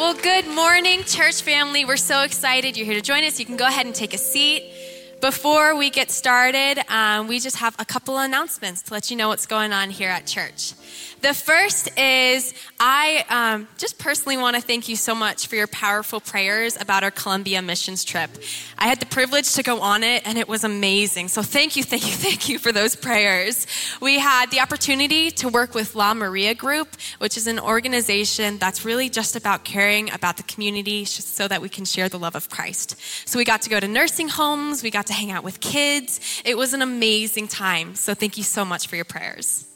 [0.00, 1.84] Well, good morning, church family.
[1.84, 3.38] We're so excited you're here to join us.
[3.38, 4.72] You can go ahead and take a seat.
[5.20, 9.18] Before we get started, um, we just have a couple of announcements to let you
[9.18, 10.72] know what's going on here at church.
[11.20, 15.66] The first is I um, just personally want to thank you so much for your
[15.66, 18.30] powerful prayers about our Colombia missions trip.
[18.78, 21.28] I had the privilege to go on it, and it was amazing.
[21.28, 23.66] So thank you, thank you, thank you for those prayers.
[24.00, 28.86] We had the opportunity to work with La Maria Group, which is an organization that's
[28.86, 32.48] really just about caring about the community so that we can share the love of
[32.48, 32.96] Christ.
[33.28, 36.42] So we got to go to nursing homes, we got to hang out with kids.
[36.44, 37.94] It was an amazing time.
[37.94, 39.66] So thank you so much for your prayers.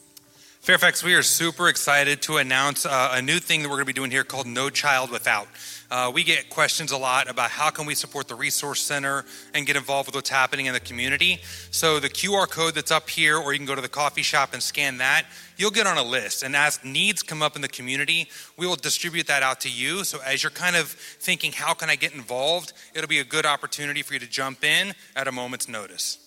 [0.61, 3.93] Fairfax, we are super excited to announce uh, a new thing that we're going to
[3.93, 5.47] be doing here called No Child Without.
[5.95, 9.65] Uh, we get questions a lot about how can we support the resource center and
[9.65, 11.39] get involved with what's happening in the community.
[11.71, 14.51] So the QR code that's up here, or you can go to the coffee shop
[14.51, 15.23] and scan that.
[15.55, 18.27] You'll get on a list, and as needs come up in the community,
[18.57, 20.03] we will distribute that out to you.
[20.03, 22.73] So as you're kind of thinking, how can I get involved?
[22.93, 26.24] It'll be a good opportunity for you to jump in at a moment's notice.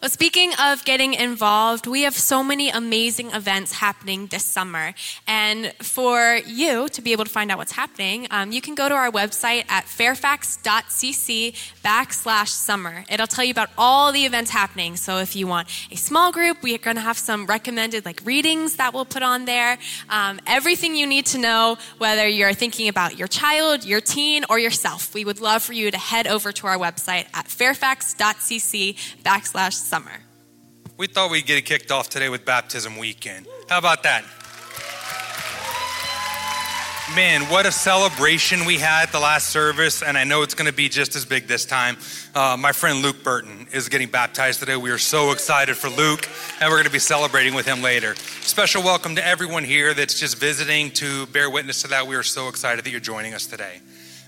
[0.00, 4.94] Well, speaking of getting involved, we have so many amazing events happening this summer.
[5.26, 8.88] And for you to be able to find out what's happening, um, you can go
[8.88, 11.52] to our website at fairfax.cc
[11.84, 13.04] backslash summer.
[13.10, 14.96] It'll tell you about all the events happening.
[14.96, 18.76] So if you want a small group, we're going to have some recommended like readings
[18.76, 19.78] that we'll put on there.
[20.08, 24.58] Um, everything you need to know, whether you're thinking about your child, your teen, or
[24.58, 25.14] yourself.
[25.14, 30.12] We would love for you to head over to our website at fairfax.cc backslash summer.
[30.96, 33.46] We thought we'd get it kicked off today with baptism weekend.
[33.68, 34.24] How about that?
[37.16, 40.70] Man, what a celebration we had at the last service, and I know it's going
[40.70, 41.96] to be just as big this time.
[42.36, 44.76] Uh, my friend Luke Burton is getting baptized today.
[44.76, 46.28] We are so excited for Luke,
[46.60, 48.14] and we're going to be celebrating with him later.
[48.42, 52.06] Special welcome to everyone here that's just visiting to bear witness to that.
[52.06, 53.80] We are so excited that you're joining us today.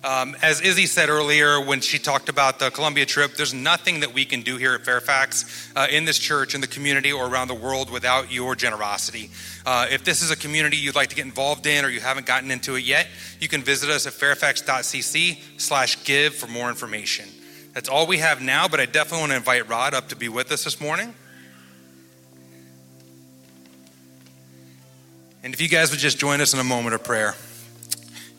[0.05, 4.13] Um, as Izzy said earlier when she talked about the Colombia trip, there's nothing that
[4.13, 7.47] we can do here at Fairfax uh, in this church, in the community, or around
[7.47, 9.31] the world without your generosity.
[9.65, 12.27] Uh, if this is a community you'd like to get involved in or you haven't
[12.27, 13.07] gotten into it yet,
[13.39, 17.29] you can visit us at fairfax.cc slash give for more information.
[17.73, 20.29] That's all we have now, but I definitely want to invite Rod up to be
[20.29, 21.15] with us this morning.
[25.45, 27.37] And if you guys would just join us in a moment of prayer.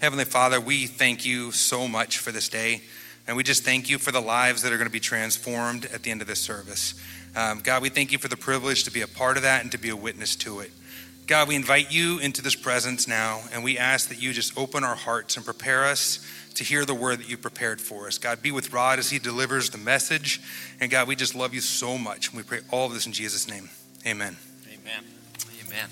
[0.04, 2.82] Heavenly Father, we thank you so much for this day.
[3.26, 6.04] And we just thank you for the lives that are going to be transformed at
[6.04, 7.02] the end of this service.
[7.38, 9.72] Um, God, we thank you for the privilege to be a part of that and
[9.72, 10.72] to be a witness to it.
[11.26, 14.84] God, we invite you into this presence now, and we ask that you just open
[14.84, 16.20] our hearts and prepare us
[16.56, 18.18] to hear the word that you prepared for us.
[18.18, 20.42] God, be with Rod as he delivers the message.
[20.82, 22.28] And God, we just love you so much.
[22.28, 23.70] And we pray all of this in Jesus' name.
[24.06, 24.36] Amen.
[24.68, 25.06] Amen.
[25.66, 25.88] Amen.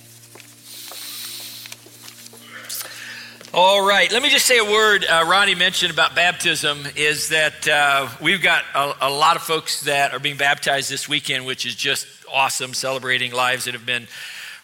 [3.54, 5.04] All right, let me just say a word.
[5.04, 9.82] Uh, Ronnie mentioned about baptism is that uh, we've got a, a, lot of folks
[9.82, 14.08] that are being baptized this weekend, which is just awesome, celebrating lives that have been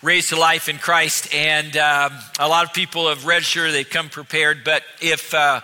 [0.02, 1.34] raised to life in Christ.
[1.36, 4.64] And um, a lot of people have registered, they've come prepared.
[4.64, 5.60] But if uh,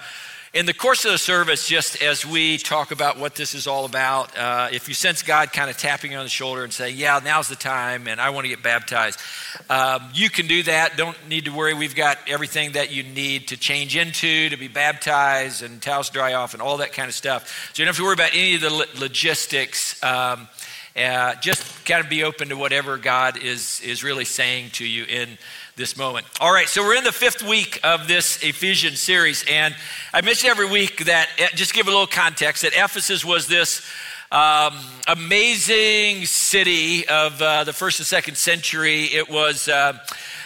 [0.54, 3.86] in the course of the service, just as we talk about what this is all
[3.86, 6.96] about, uh, if you sense God kind of tapping you on the shoulder and saying,
[6.96, 9.20] Yeah, now's the time, and I want to get baptized,
[9.68, 10.96] um, you can do that.
[10.96, 11.74] Don't need to worry.
[11.74, 16.36] We've got everything that you need to change into, to be baptized, and towels dry
[16.36, 17.72] off, and all that kind of stuff.
[17.74, 20.02] So you don't have to worry about any of the logistics.
[20.04, 20.48] Um,
[20.96, 25.06] uh, just kind of be open to whatever God is, is really saying to you
[25.06, 25.40] in
[25.76, 26.28] this moment.
[26.40, 29.76] All right, so we're in the fifth week of this Ephesians series, and
[30.14, 33.84] I mention every week that, eh, just give a little context, that Ephesus was this
[34.32, 39.06] um, amazing city of uh, the first and second century.
[39.06, 39.68] It was.
[39.68, 39.98] Uh,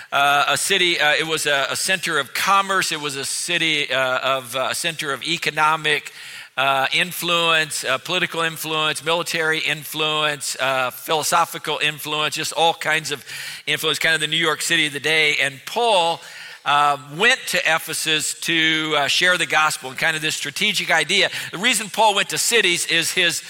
[0.10, 3.92] uh, a city, uh, it was a, a, center of commerce, it was a city
[3.92, 6.14] uh, of uh, a center of economic
[6.58, 13.24] uh, influence, uh, political influence, military influence, uh, philosophical influence, just all kinds of
[13.68, 15.38] influence, kind of the New York City of the day.
[15.38, 16.20] And Paul
[16.66, 21.30] uh, went to Ephesus to uh, share the gospel and kind of this strategic idea.
[21.52, 23.44] The reason Paul went to cities is his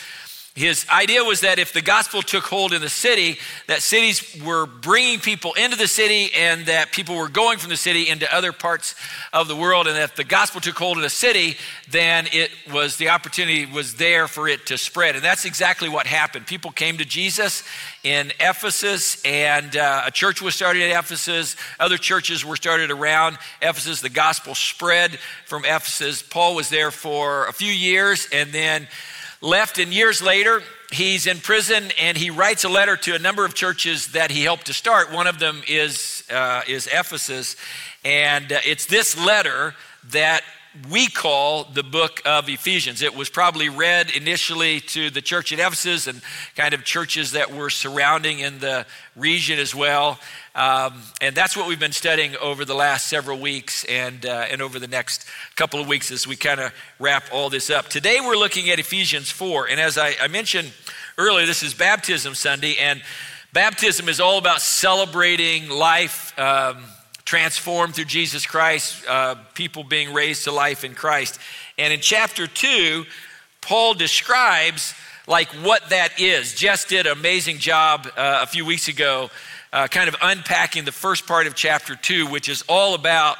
[0.57, 3.37] his idea was that if the gospel took hold in the city,
[3.67, 7.77] that cities were bringing people into the city and that people were going from the
[7.77, 8.95] city into other parts
[9.31, 9.85] of the world.
[9.85, 11.57] And if the gospel took hold in a city,
[11.91, 15.13] then it was the opportunity was there for it to spread.
[15.13, 16.47] And that's exactly what happened.
[16.47, 17.61] People came to Jesus
[18.03, 21.55] in Ephesus, and uh, a church was started at Ephesus.
[21.79, 24.01] Other churches were started around Ephesus.
[24.01, 26.23] The gospel spread from Ephesus.
[26.23, 28.87] Paul was there for a few years, and then
[29.41, 30.61] left, and years later,
[30.91, 34.43] he's in prison and he writes a letter to a number of churches that he
[34.43, 35.11] helped to start.
[35.11, 37.55] One of them is, uh, is Ephesus.
[38.03, 39.75] And uh, it's this letter
[40.11, 40.43] that
[40.89, 43.01] we call the book of Ephesians.
[43.01, 46.21] It was probably read initially to the church at Ephesus and
[46.55, 48.85] kind of churches that were surrounding in the
[49.15, 50.19] region as well.
[50.55, 54.61] Um, and that's what we've been studying over the last several weeks and, uh, and
[54.61, 55.25] over the next
[55.55, 57.87] couple of weeks as we kind of wrap all this up.
[57.87, 59.69] Today we're looking at Ephesians 4.
[59.69, 60.71] And as I, I mentioned
[61.17, 62.75] earlier, this is Baptism Sunday.
[62.79, 63.01] And
[63.53, 66.37] baptism is all about celebrating life.
[66.39, 66.83] Um,
[67.27, 71.37] transformed through Jesus Christ, uh, people being raised to life in Christ.
[71.77, 73.03] And in chapter 2,
[73.59, 74.93] Paul describes
[75.27, 76.55] like what that is.
[76.55, 79.29] Jess did an amazing job uh, a few weeks ago,
[79.73, 83.35] uh, kind of unpacking the first part of chapter 2, which is all about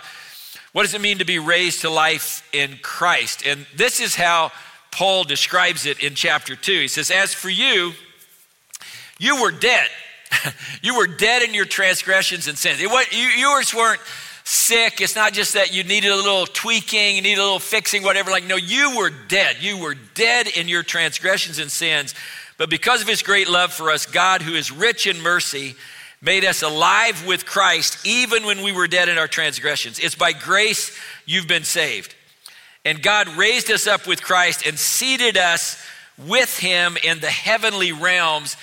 [0.73, 3.47] what does it mean to be raised to life in Christ.
[3.47, 4.51] And this is how
[4.91, 6.71] Paul describes it in chapter 2.
[6.73, 7.93] He says, As for you,
[9.17, 9.87] you were dead
[10.81, 12.81] you were dead in your transgressions and sins.
[12.81, 14.01] It you, yours weren't
[14.43, 15.01] sick.
[15.01, 18.31] It's not just that you needed a little tweaking, you needed a little fixing, whatever.
[18.31, 19.57] Like, no, you were dead.
[19.59, 22.15] You were dead in your transgressions and sins.
[22.57, 25.75] But because of his great love for us, God, who is rich in mercy,
[26.21, 29.99] made us alive with Christ even when we were dead in our transgressions.
[29.99, 32.15] It's by grace you've been saved.
[32.83, 35.81] And God raised us up with Christ and seated us
[36.17, 38.55] with him in the heavenly realms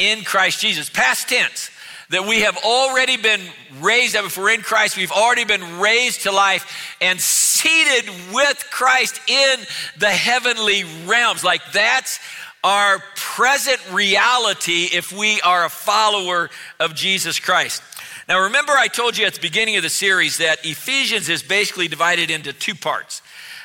[0.00, 0.90] in Christ Jesus.
[0.90, 1.70] Past tense,
[2.08, 3.40] that we have already been
[3.80, 4.24] raised up.
[4.24, 9.60] If we're in Christ, we've already been raised to life and seated with Christ in
[9.98, 11.44] the heavenly realms.
[11.44, 12.18] Like that's
[12.64, 16.50] our present reality if we are a follower
[16.80, 17.82] of Jesus Christ.
[18.28, 21.88] Now, remember, I told you at the beginning of the series that Ephesians is basically
[21.88, 23.22] divided into two parts.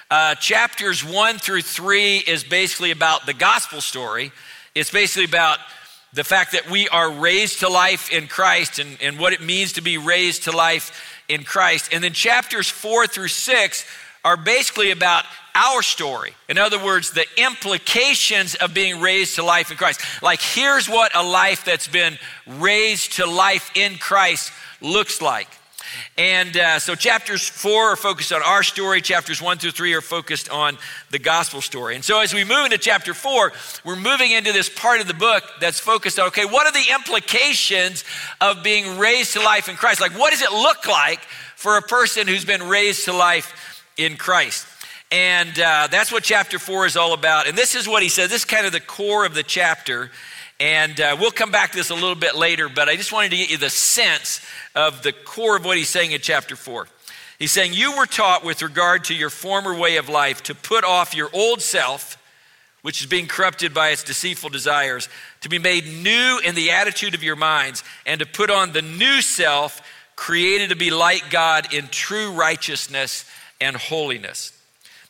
[0.09, 4.31] Uh, chapters one through three is basically about the gospel story.
[4.75, 5.59] It's basically about
[6.15, 9.73] the fact that we are raised to life in Christ and, and what it means
[9.73, 11.93] to be raised to life in Christ.
[11.93, 13.85] And then chapters four through six
[14.23, 16.33] are basically about our story.
[16.47, 20.01] In other words, the implications of being raised to life in Christ.
[20.23, 24.51] Like, here's what a life that's been raised to life in Christ
[24.81, 25.49] looks like.
[26.17, 30.01] And uh, so chapters four are focused on our story, chapters one through three are
[30.01, 30.77] focused on
[31.11, 31.95] the gospel story.
[31.95, 33.51] And so as we move into chapter four,
[33.83, 36.93] we're moving into this part of the book that's focused on okay, what are the
[36.93, 38.03] implications
[38.41, 40.01] of being raised to life in Christ?
[40.01, 41.21] Like, what does it look like
[41.55, 44.67] for a person who's been raised to life in Christ?
[45.11, 47.47] And uh, that's what chapter four is all about.
[47.47, 48.29] And this is what he says.
[48.29, 50.11] This is kind of the core of the chapter.
[50.59, 53.31] And uh, we'll come back to this a little bit later, but I just wanted
[53.31, 54.39] to get you the sense
[54.73, 56.87] of the core of what he's saying in chapter 4.
[57.37, 60.85] He's saying, You were taught with regard to your former way of life to put
[60.85, 62.17] off your old self,
[62.83, 65.09] which is being corrupted by its deceitful desires,
[65.41, 68.81] to be made new in the attitude of your minds, and to put on the
[68.81, 69.81] new self,
[70.15, 73.29] created to be like God in true righteousness
[73.59, 74.53] and holiness.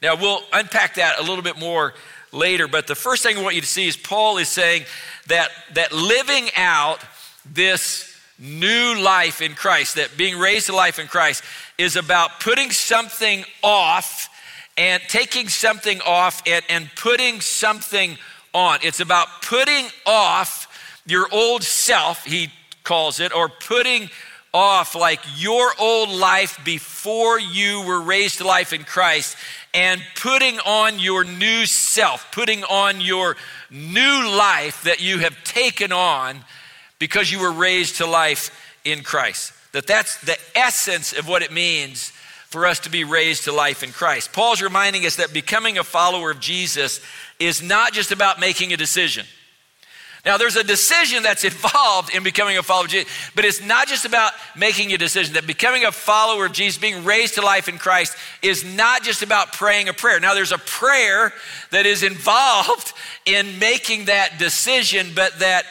[0.01, 1.93] Now, we'll unpack that a little bit more
[2.35, 4.83] later, but the first thing I want you to see is Paul is saying
[5.27, 6.99] that, that living out
[7.45, 11.43] this new life in Christ, that being raised to life in Christ,
[11.77, 14.29] is about putting something off
[14.77, 18.17] and taking something off and, and putting something
[18.53, 18.79] on.
[18.83, 22.51] It's about putting off your old self, he
[22.83, 24.09] calls it, or putting
[24.55, 29.35] off like your old life before you were raised to life in Christ
[29.73, 33.35] and putting on your new self, putting on your
[33.69, 36.39] new life that you have taken on
[36.99, 38.49] because you were raised to life
[38.85, 39.51] in Christ.
[39.73, 42.11] That that's the essence of what it means
[42.47, 44.31] for us to be raised to life in Christ.
[44.31, 47.01] Paul's reminding us that becoming a follower of Jesus
[47.39, 49.25] is not just about making a decision.
[50.25, 53.87] Now, there's a decision that's involved in becoming a follower of Jesus, but it's not
[53.87, 55.35] just about making a decision.
[55.35, 59.21] That becoming a follower of Jesus, being raised to life in Christ, is not just
[59.21, 60.19] about praying a prayer.
[60.19, 61.31] Now, there's a prayer
[61.69, 62.93] that is involved
[63.25, 65.65] in making that decision, but that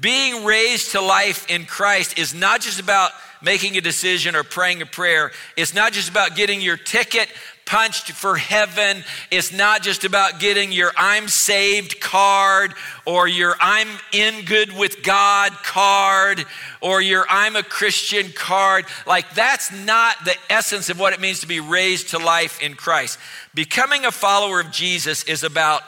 [0.00, 3.10] being raised to life in Christ is not just about
[3.42, 5.32] making a decision or praying a prayer.
[5.56, 7.28] It's not just about getting your ticket
[7.68, 9.04] punched for heaven.
[9.30, 12.72] It's not just about getting your I'm saved card
[13.04, 16.46] or your I'm in good with God card
[16.80, 18.86] or your I'm a Christian card.
[19.06, 22.72] Like, that's not the essence of what it means to be raised to life in
[22.72, 23.18] Christ.
[23.54, 25.82] Becoming a follower of Jesus is about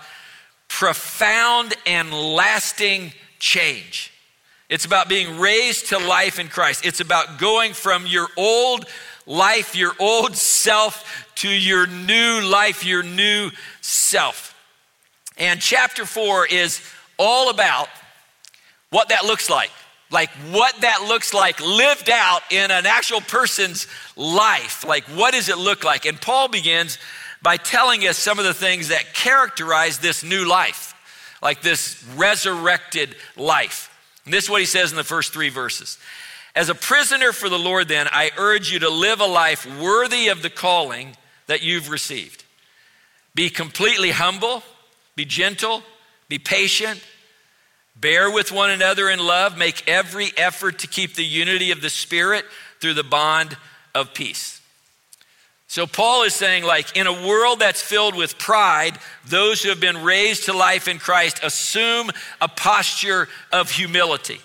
[0.68, 4.12] profound and lasting change.
[4.68, 6.84] It's about being raised to life in Christ.
[6.84, 8.84] It's about going from your old
[9.30, 14.54] life, your old self, to your new life, your new self.
[15.38, 16.82] And chapter four is
[17.16, 17.88] all about
[18.90, 19.70] what that looks like.
[20.10, 24.84] like what that looks like lived out in an actual person's life.
[24.84, 26.04] Like, what does it look like?
[26.04, 26.98] And Paul begins
[27.42, 30.94] by telling us some of the things that characterize this new life,
[31.40, 33.86] like this resurrected life.
[34.24, 35.98] And this is what he says in the first three verses.
[36.54, 40.28] As a prisoner for the Lord, then, I urge you to live a life worthy
[40.28, 41.16] of the calling
[41.46, 42.44] that you've received.
[43.34, 44.62] Be completely humble,
[45.14, 45.82] be gentle,
[46.28, 47.00] be patient
[48.00, 49.58] Bear with one another in love.
[49.58, 52.44] Make every effort to keep the unity of the Spirit
[52.80, 53.56] through the bond
[53.94, 54.60] of peace.
[55.66, 59.80] So, Paul is saying, like, in a world that's filled with pride, those who have
[59.80, 64.40] been raised to life in Christ assume a posture of humility.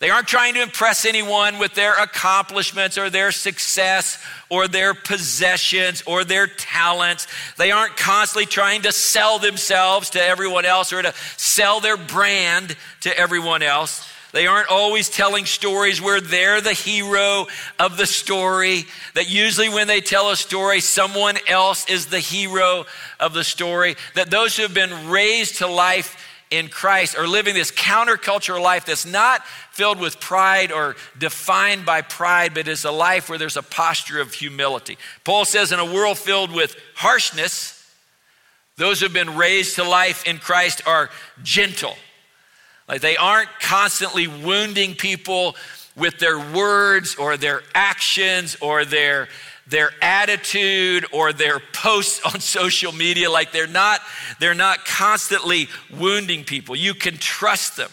[0.00, 4.16] They aren't trying to impress anyone with their accomplishments or their success
[4.48, 7.26] or their possessions or their talents.
[7.58, 12.76] They aren't constantly trying to sell themselves to everyone else or to sell their brand
[13.00, 14.08] to everyone else.
[14.32, 17.46] They aren't always telling stories where they're the hero
[17.78, 18.84] of the story.
[19.14, 22.86] That usually, when they tell a story, someone else is the hero
[23.18, 23.96] of the story.
[24.14, 26.16] That those who have been raised to life
[26.50, 29.42] in Christ are living this countercultural life that's not
[29.80, 34.20] filled with pride or defined by pride, but it's a life where there's a posture
[34.20, 34.98] of humility.
[35.24, 37.90] Paul says, in a world filled with harshness,
[38.76, 41.08] those who have been raised to life in Christ are
[41.42, 41.94] gentle.
[42.86, 45.56] Like they aren't constantly wounding people
[45.96, 49.28] with their words or their actions or their
[49.66, 54.00] their attitude or their posts on social media like they're not
[54.40, 57.90] they're not constantly wounding people you can trust them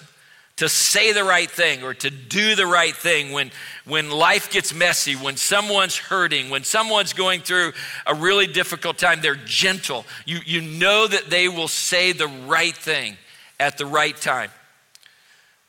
[0.58, 3.52] to say the right thing or to do the right thing when
[3.86, 7.72] when life gets messy when someone's hurting when someone's going through
[8.06, 12.76] a really difficult time they're gentle you you know that they will say the right
[12.76, 13.16] thing
[13.60, 14.50] at the right time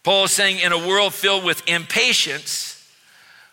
[0.02, 2.78] paul is saying in a world filled with impatience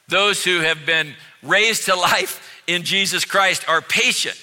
[0.07, 4.39] those who have been raised to life in Jesus Christ are patient.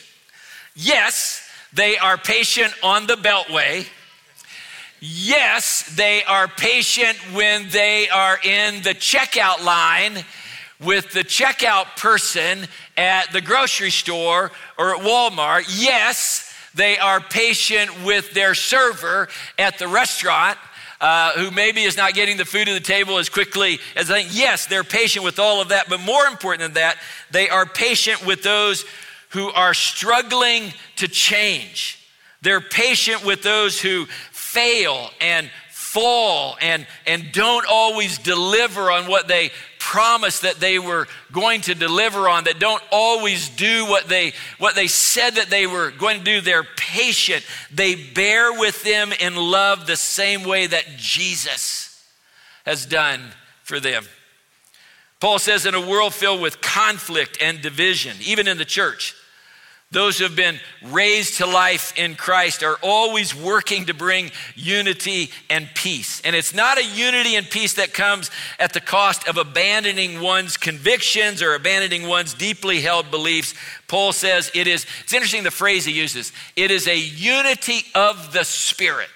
[0.74, 3.86] Yes, they are patient on the beltway.
[5.04, 10.24] Yes, they are patient when they are in the checkout line
[10.80, 15.64] with the checkout person at the grocery store or at Walmart.
[15.68, 19.28] Yes, they are patient with their server
[19.58, 20.56] at the restaurant
[21.00, 24.22] uh, who maybe is not getting the food to the table as quickly as they
[24.22, 24.38] think.
[24.38, 26.96] Yes, they're patient with all of that, but more important than that,
[27.32, 28.84] they are patient with those
[29.30, 31.98] who are struggling to change.
[32.42, 34.06] They're patient with those who
[34.52, 41.08] fail and fall and, and don't always deliver on what they promised that they were
[41.32, 45.66] going to deliver on, that don't always do what they, what they said that they
[45.66, 46.40] were going to do.
[46.40, 47.44] They're patient.
[47.72, 52.06] They bear with them in love the same way that Jesus
[52.64, 53.20] has done
[53.64, 54.04] for them.
[55.20, 59.14] Paul says, in a world filled with conflict and division, even in the church,
[59.92, 65.30] those who have been raised to life in Christ are always working to bring unity
[65.50, 66.22] and peace.
[66.22, 70.56] And it's not a unity and peace that comes at the cost of abandoning one's
[70.56, 73.54] convictions or abandoning one's deeply held beliefs.
[73.86, 78.32] Paul says it is, it's interesting the phrase he uses, it is a unity of
[78.32, 79.10] the Spirit.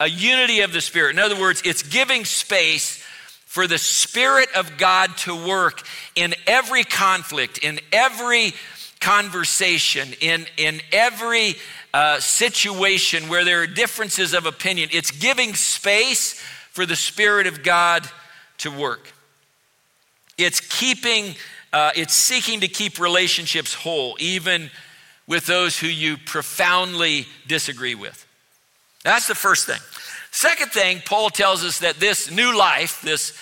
[0.00, 1.10] A unity of the Spirit.
[1.10, 3.04] In other words, it's giving space
[3.44, 5.82] for the Spirit of God to work
[6.14, 8.54] in every conflict, in every
[9.00, 11.56] conversation, in, in every
[11.94, 14.88] uh, situation where there are differences of opinion.
[14.92, 16.34] It's giving space
[16.70, 18.08] for the Spirit of God
[18.58, 19.12] to work.
[20.36, 21.34] It's keeping,
[21.72, 24.70] uh, it's seeking to keep relationships whole, even
[25.26, 28.26] with those who you profoundly disagree with.
[29.04, 29.80] That's the first thing.
[30.30, 33.36] Second thing, Paul tells us that this new life, this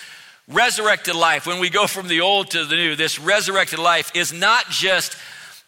[0.47, 4.33] resurrected life, when we go from the old to the new, this resurrected life is
[4.33, 5.17] not just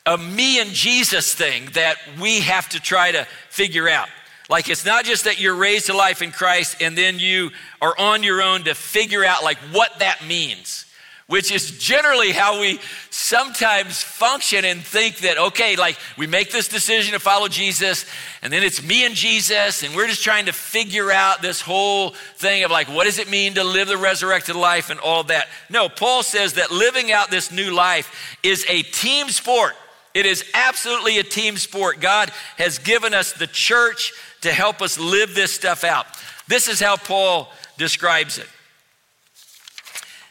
[0.10, 4.10] a me and Jesus thing that we have to try to figure out.
[4.50, 7.94] Like it's not just that you're raised to life in Christ and then you are
[7.96, 10.88] on your own to figure out like what that means,
[11.28, 12.80] which is generally how we
[13.12, 18.08] sometimes function and think that okay, like we make this decision to follow Jesus
[18.42, 22.16] and then it's me and Jesus and we're just trying to figure out this whole
[22.38, 25.48] thing of like what does it mean to live the resurrected life and all that.
[25.70, 29.76] No, Paul says that living out this new life is a team sport.
[30.14, 32.00] It is absolutely a team sport.
[32.00, 36.06] God has given us the church to help us live this stuff out.
[36.48, 38.48] This is how Paul describes it.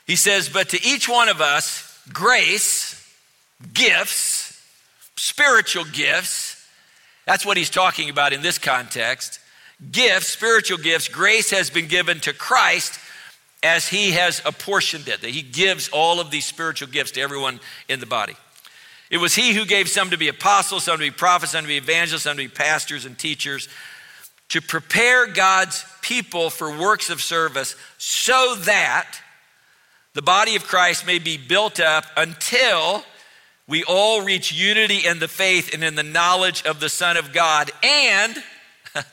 [0.07, 2.95] He says, But to each one of us, grace,
[3.73, 4.61] gifts,
[5.17, 6.67] spiritual gifts,
[7.27, 9.39] that's what he's talking about in this context.
[9.93, 12.99] Gifts, spiritual gifts, grace has been given to Christ
[13.63, 17.61] as he has apportioned it, that he gives all of these spiritual gifts to everyone
[17.89, 18.35] in the body.
[19.11, 21.69] It was he who gave some to be apostles, some to be prophets, some to
[21.69, 23.69] be evangelists, some to be pastors and teachers,
[24.51, 29.21] to prepare God's people for works of service so that
[30.15, 33.05] the body of Christ may be built up until
[33.67, 37.33] we all reach unity in the faith and in the knowledge of the Son of
[37.33, 37.71] God.
[37.83, 38.43] And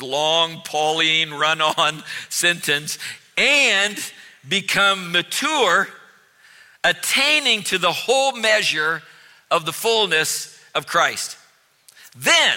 [0.00, 2.98] long Pauline run on sentence
[3.38, 3.98] and
[4.46, 5.88] become mature,
[6.84, 9.02] attaining to the whole measure
[9.50, 11.36] of the fullness of Christ.
[12.16, 12.56] Then,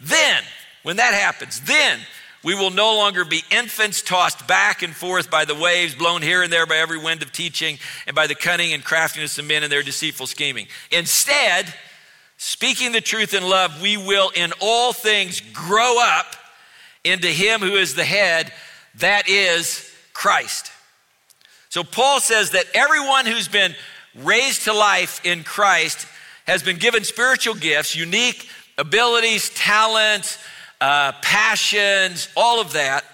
[0.00, 0.42] then,
[0.82, 1.98] when that happens, then
[2.42, 6.42] we will no longer be infants tossed back and forth by the waves, blown here
[6.42, 9.62] and there by every wind of teaching, and by the cunning and craftiness of men
[9.62, 10.66] and their deceitful scheming.
[10.90, 11.72] Instead,
[12.38, 16.34] speaking the truth in love, we will in all things grow up
[17.04, 18.52] into Him who is the head,
[18.96, 20.70] that is Christ.
[21.68, 23.74] So Paul says that everyone who's been
[24.14, 26.06] raised to life in Christ
[26.50, 30.36] has been given spiritual gifts, unique abilities, talents,
[30.80, 33.04] uh, passions, all of that.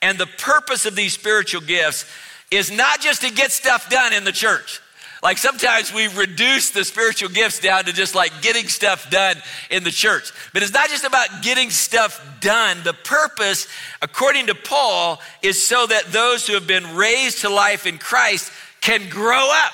[0.00, 2.08] And the purpose of these spiritual gifts
[2.52, 4.80] is not just to get stuff done in the church.
[5.24, 9.38] Like sometimes we reduce the spiritual gifts down to just like getting stuff done
[9.70, 10.32] in the church.
[10.52, 12.76] But it's not just about getting stuff done.
[12.84, 13.66] The purpose,
[14.02, 18.52] according to Paul, is so that those who have been raised to life in Christ
[18.80, 19.72] can grow up,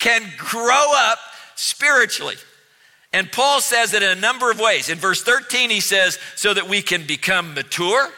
[0.00, 1.18] can grow up
[1.56, 2.36] spiritually.
[3.12, 4.88] And Paul says it in a number of ways.
[4.88, 8.10] In verse 13, he says, so that we can become mature,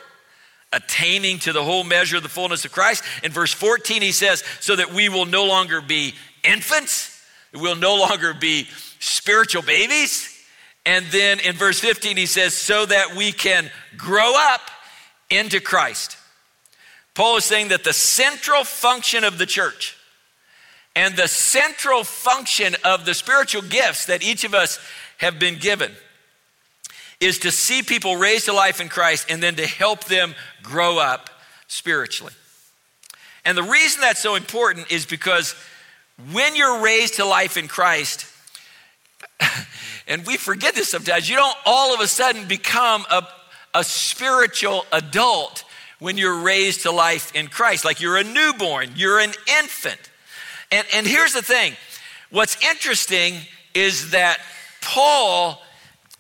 [0.73, 3.05] attaining to the whole measure of the fullness of Christ.
[3.23, 6.15] In verse 14, he says, so that we will no longer be
[6.45, 7.23] infants,
[7.55, 8.69] we'll no longer be
[8.99, 10.35] spiritual babies.
[10.85, 14.63] And then in verse 15, he says, so that we can grow up
[15.31, 16.17] into Christ.
[17.15, 19.98] Paul is saying that the central function of the church
[20.99, 24.81] and the central function of the spiritual gifts that each of us
[25.19, 25.93] have been given
[27.21, 30.99] is to see people raised to life in Christ and then to help them grow
[30.99, 31.31] up
[31.69, 32.33] spiritually.
[33.45, 35.55] And the reason that's so important is because
[36.33, 38.27] when you're raised to life in Christ,
[40.09, 43.23] and we forget this sometimes, you don't all of a sudden become a,
[43.73, 45.63] a spiritual adult
[46.01, 47.85] when you're raised to life in Christ.
[47.85, 50.08] Like you're a newborn, you're an infant.
[50.71, 51.75] And, and here's the thing
[52.31, 53.35] what's interesting
[53.75, 54.39] is that
[54.83, 55.61] Paul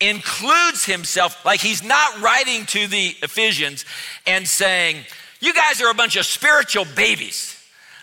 [0.00, 3.84] includes himself, like he's not writing to the Ephesians
[4.26, 4.96] and saying,
[5.40, 7.54] You guys are a bunch of spiritual babies.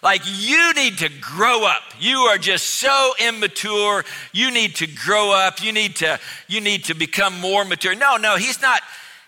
[0.04, 1.82] Like, you need to grow up.
[2.00, 4.06] You are just so immature.
[4.34, 5.64] You need to grow up.
[5.64, 7.96] You need to, you need to become more mature.
[7.96, 8.82] No, no, he's not.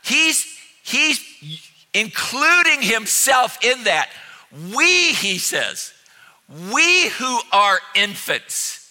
[0.03, 0.45] He's,
[0.83, 1.19] he's
[1.95, 4.09] including himself in that.
[4.75, 5.93] We, he says,
[6.49, 8.89] we who are infants,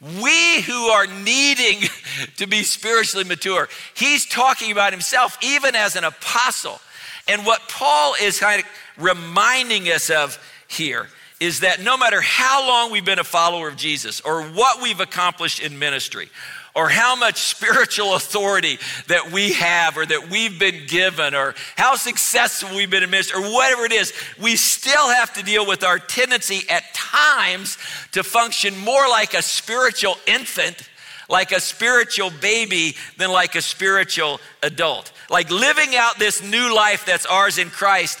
[0.00, 1.88] we who are needing
[2.36, 6.80] to be spiritually mature, he's talking about himself even as an apostle.
[7.28, 8.66] And what Paul is kind of
[9.02, 11.08] reminding us of here
[11.40, 15.00] is that no matter how long we've been a follower of Jesus or what we've
[15.00, 16.28] accomplished in ministry,
[16.76, 21.96] or how much spiritual authority that we have or that we've been given or how
[21.96, 25.82] successful we've been in ministry or whatever it is, we still have to deal with
[25.82, 27.78] our tendency at times
[28.12, 30.88] to function more like a spiritual infant,
[31.30, 35.12] like a spiritual baby, than like a spiritual adult.
[35.30, 38.20] Like living out this new life that's ours in Christ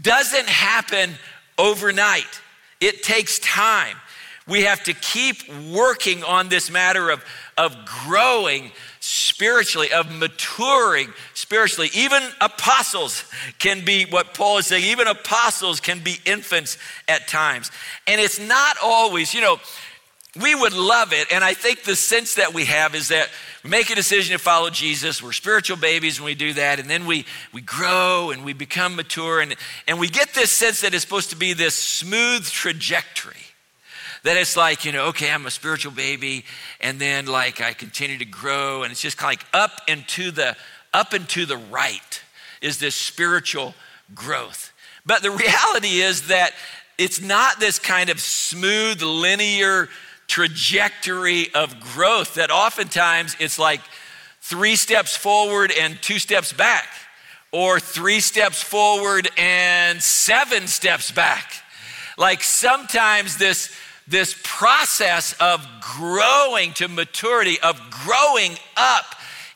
[0.00, 1.10] doesn't happen
[1.58, 2.40] overnight.
[2.80, 3.96] It takes time.
[4.48, 7.22] We have to keep working on this matter of
[7.58, 11.90] of growing spiritually, of maturing spiritually.
[11.92, 13.24] Even apostles
[13.58, 17.70] can be what Paul is saying, even apostles can be infants at times.
[18.06, 19.58] And it's not always, you know,
[20.40, 21.32] we would love it.
[21.32, 23.28] And I think the sense that we have is that
[23.64, 25.20] we make a decision to follow Jesus.
[25.20, 26.78] We're spiritual babies when we do that.
[26.78, 29.40] And then we, we grow and we become mature.
[29.40, 29.56] And,
[29.88, 33.47] and we get this sense that it's supposed to be this smooth trajectory
[34.24, 36.44] that it's like, you know, okay, I'm a spiritual baby,
[36.80, 40.06] and then like I continue to grow, and it's just kind of like up and
[40.08, 40.56] to the
[40.92, 42.22] up and to the right
[42.60, 43.74] is this spiritual
[44.14, 44.72] growth.
[45.06, 46.52] But the reality is that
[46.96, 49.88] it's not this kind of smooth, linear
[50.26, 53.80] trajectory of growth that oftentimes it's like
[54.40, 56.88] three steps forward and two steps back,
[57.52, 61.52] or three steps forward and seven steps back.
[62.18, 63.74] Like sometimes this
[64.08, 69.04] this process of growing to maturity, of growing up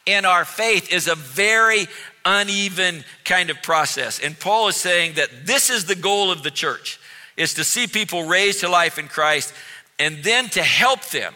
[0.06, 1.86] in our faith, is a very
[2.24, 4.18] uneven kind of process.
[4.18, 7.00] And Paul is saying that this is the goal of the church
[7.36, 9.54] is to see people raised to life in Christ
[9.98, 11.34] and then to help them,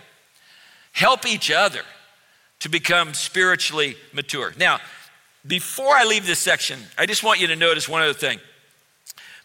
[0.92, 1.82] help each other
[2.60, 4.52] to become spiritually mature.
[4.58, 4.80] Now,
[5.46, 8.40] before I leave this section, I just want you to notice one other thing.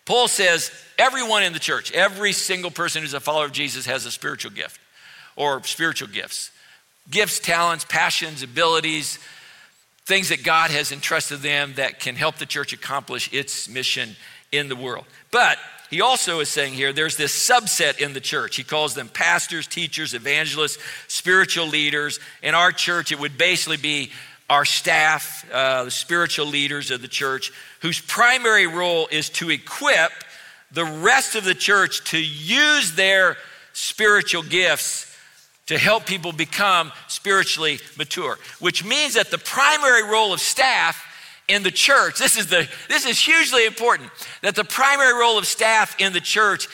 [0.06, 4.06] Paul says everyone in the church, every single person who's a follower of Jesus has
[4.06, 4.80] a spiritual gift
[5.36, 6.52] or spiritual gifts.
[7.10, 9.18] Gifts, talents, passions, abilities,
[10.06, 14.16] things that God has entrusted them that can help the church accomplish its mission
[14.52, 15.06] in the world.
[15.32, 15.58] But
[15.90, 18.56] he also is saying here there's this subset in the church.
[18.56, 22.20] He calls them pastors, teachers, evangelists, spiritual leaders.
[22.42, 24.12] In our church, it would basically be
[24.52, 30.12] our staff, uh, the spiritual leaders of the church, whose primary role is to equip
[30.74, 33.38] the rest of the church to use their
[33.72, 35.08] spiritual gifts
[35.68, 41.02] to help people become spiritually mature, which means that the primary role of staff
[41.48, 44.10] in the church, this is, the, this is hugely important,
[44.42, 46.68] that the primary role of staff in the church,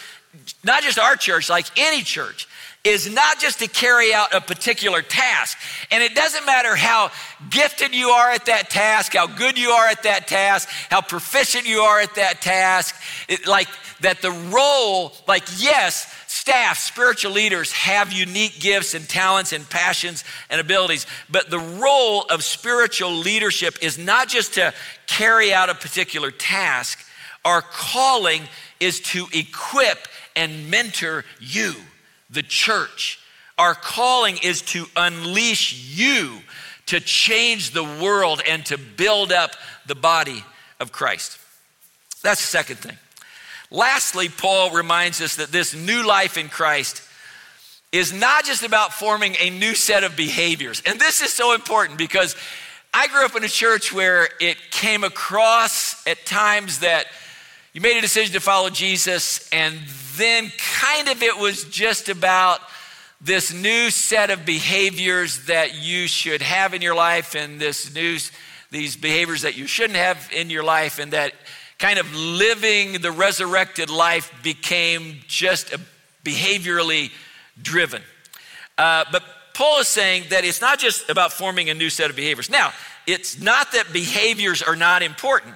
[0.63, 2.47] not just our church, like any church,
[2.87, 5.57] is not just to carry out a particular task.
[5.91, 7.11] And it doesn't matter how
[7.49, 11.67] gifted you are at that task, how good you are at that task, how proficient
[11.67, 12.95] you are at that task.
[13.27, 13.67] It, like
[14.01, 20.23] that the role, like, yes, staff, spiritual leaders have unique gifts and talents and passions
[20.49, 24.73] and abilities, but the role of spiritual leadership is not just to
[25.07, 27.03] carry out a particular task.
[27.43, 28.43] Our calling
[28.79, 31.73] is to equip and mentor you,
[32.29, 33.19] the church.
[33.57, 36.39] Our calling is to unleash you
[36.87, 39.51] to change the world and to build up
[39.85, 40.43] the body
[40.79, 41.37] of Christ.
[42.23, 42.97] That's the second thing.
[43.69, 47.01] Lastly, Paul reminds us that this new life in Christ
[47.91, 50.81] is not just about forming a new set of behaviors.
[50.85, 52.35] And this is so important because
[52.93, 57.05] I grew up in a church where it came across at times that
[57.77, 59.77] you made a decision to follow Jesus, and
[60.15, 62.59] then kind of it was just about
[63.21, 68.17] this new set of behaviors that you should have in your life, and this new
[68.71, 71.33] these behaviors that you shouldn't have in your life, and that
[71.77, 75.79] kind of living the resurrected life became just a
[76.25, 77.11] behaviorally
[77.61, 78.01] driven.
[78.75, 79.21] Uh, but
[79.53, 82.49] Paul is saying that it's not just about forming a new set of behaviors.
[82.49, 82.73] Now,
[83.05, 85.53] it's not that behaviors are not important.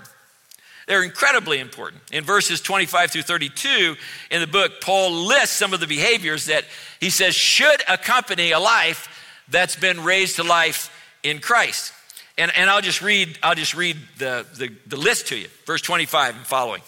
[0.91, 2.01] They're incredibly important.
[2.11, 3.95] In verses 25 through 32
[4.29, 6.65] in the book, Paul lists some of the behaviors that
[6.99, 9.07] he says should accompany a life
[9.47, 11.93] that's been raised to life in Christ.
[12.37, 15.47] And, and I'll just read, I'll just read the, the, the list to you.
[15.65, 16.81] Verse 25 and following.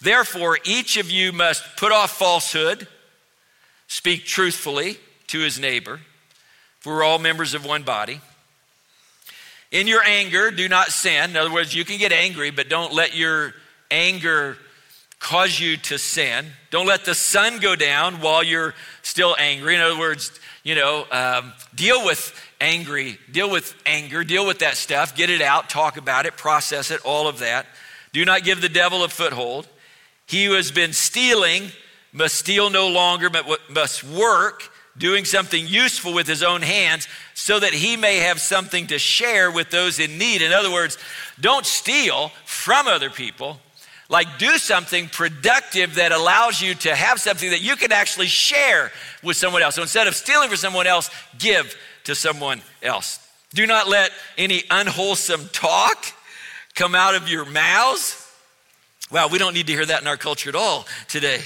[0.00, 2.86] Therefore, each of you must put off falsehood,
[3.88, 5.98] speak truthfully to his neighbor,
[6.78, 8.20] for we're all members of one body.
[9.70, 11.30] In your anger, do not sin.
[11.30, 13.54] In other words, you can get angry, but don't let your
[13.90, 14.56] anger
[15.18, 16.46] cause you to sin.
[16.70, 19.74] Don't let the sun go down while you're still angry.
[19.74, 24.76] In other words, you know, um, deal with angry, deal with anger, deal with that
[24.76, 27.66] stuff, get it out, talk about it, process it, all of that.
[28.12, 29.68] Do not give the devil a foothold.
[30.26, 31.70] He who has been stealing
[32.12, 37.58] must steal no longer, but must work, doing something useful with his own hands, so
[37.58, 40.42] that he may have something to share with those in need.
[40.42, 40.98] In other words,
[41.40, 43.60] don't steal from other people.
[44.10, 48.90] Like, do something productive that allows you to have something that you can actually share
[49.22, 49.74] with someone else.
[49.74, 53.20] So instead of stealing from someone else, give to someone else.
[53.52, 56.06] Do not let any unwholesome talk
[56.74, 58.24] come out of your mouths.
[59.10, 61.40] Wow, we don't need to hear that in our culture at all today.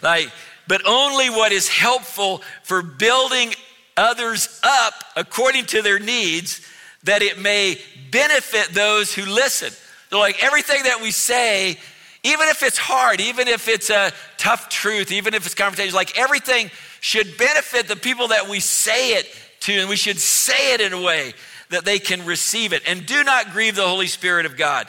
[0.00, 0.30] Like,
[0.68, 3.54] but only what is helpful for building
[3.96, 6.64] others up according to their needs,
[7.04, 7.78] that it may
[8.10, 9.72] benefit those who listen.
[10.10, 11.78] So, like everything that we say,
[12.22, 16.18] even if it's hard, even if it's a tough truth, even if it's confrontation, like
[16.18, 19.26] everything should benefit the people that we say it
[19.60, 21.32] to, and we should say it in a way
[21.70, 22.82] that they can receive it.
[22.86, 24.88] And do not grieve the Holy Spirit of God,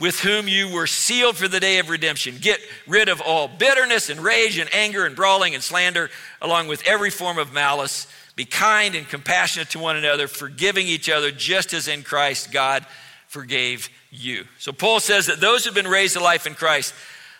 [0.00, 2.38] with whom you were sealed for the day of redemption.
[2.40, 2.58] Get
[2.88, 6.10] rid of all bitterness and rage and anger and brawling and slander,
[6.40, 8.06] along with every form of malice.
[8.34, 12.86] Be kind and compassionate to one another, forgiving each other, just as in Christ God
[13.28, 14.44] forgave you.
[14.58, 16.94] So Paul says that those who've been raised to life in Christ,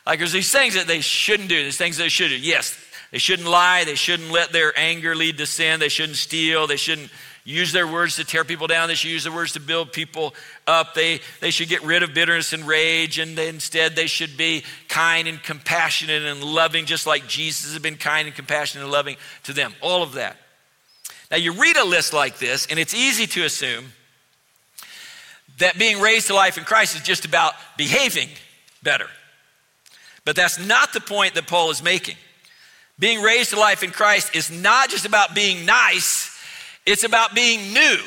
[0.06, 2.38] like there's these things that they shouldn't do, these things they should do.
[2.38, 2.76] Yes,
[3.10, 3.84] they shouldn't lie.
[3.84, 5.80] They shouldn't let their anger lead to sin.
[5.80, 6.66] They shouldn't steal.
[6.66, 7.10] They shouldn't
[7.44, 8.88] use their words to tear people down.
[8.88, 10.34] They should use their words to build people
[10.66, 10.94] up.
[10.94, 14.64] They, they should get rid of bitterness and rage, and they, instead they should be
[14.88, 19.16] kind and compassionate and loving, just like Jesus has been kind and compassionate and loving
[19.44, 19.74] to them.
[19.80, 20.36] All of that.
[21.30, 23.92] Now, you read a list like this, and it's easy to assume
[25.58, 28.28] that being raised to life in Christ is just about behaving
[28.82, 29.06] better.
[30.24, 32.16] But that's not the point that Paul is making.
[32.98, 36.29] Being raised to life in Christ is not just about being nice,
[36.86, 37.98] it's about being new.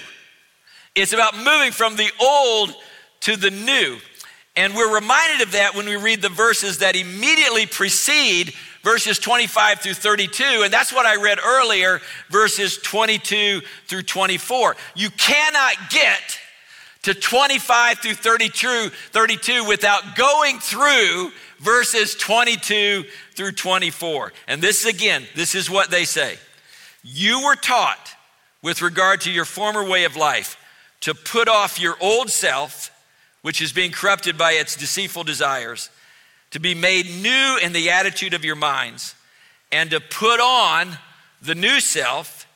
[0.95, 2.75] It's about moving from the old
[3.21, 3.97] to the new.
[4.55, 9.79] And we're reminded of that when we read the verses that immediately precede verses 25
[9.79, 10.43] through 32.
[10.63, 14.75] And that's what I read earlier, verses 22 through 24.
[14.95, 16.39] You cannot get
[17.03, 23.05] to 25 through 32, 32 without going through verses 22
[23.35, 24.33] through 24.
[24.47, 26.37] And this again, this is what they say.
[27.01, 28.12] You were taught
[28.63, 30.57] with regard to your former way of life
[31.01, 32.89] to put off your old self,
[33.41, 35.89] which is being corrupted by its deceitful desires,
[36.49, 39.13] to be made new in the attitude of your minds,
[39.71, 40.97] and to put on
[41.41, 42.47] the new self,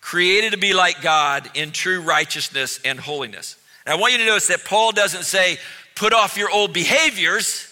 [0.00, 3.56] created to be like God in true righteousness and holiness.
[3.86, 5.58] I want you to notice that Paul doesn't say,
[5.96, 7.68] put off your old behaviors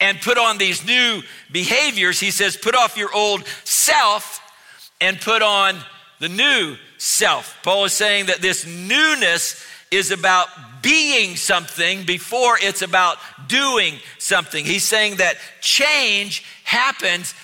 [0.00, 1.20] and put on these new
[1.50, 2.18] behaviors.
[2.18, 4.40] He says, put off your old self
[5.00, 5.76] and put on
[6.22, 7.58] the new self.
[7.64, 10.46] Paul is saying that this newness is about
[10.80, 14.64] being something before it's about doing something.
[14.64, 17.34] He's saying that change happens,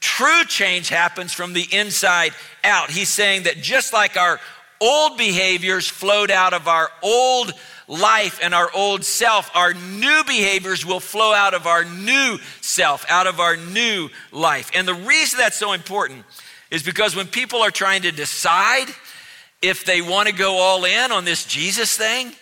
[0.00, 2.90] true change happens from the inside out.
[2.90, 4.38] He's saying that just like our
[4.78, 7.54] old behaviors flowed out of our old
[7.88, 13.06] life and our old self, our new behaviors will flow out of our new self,
[13.08, 14.70] out of our new life.
[14.74, 16.26] And the reason that's so important
[16.70, 18.86] is because when people are trying to decide
[19.62, 22.32] if they want to go all in on this Jesus thing,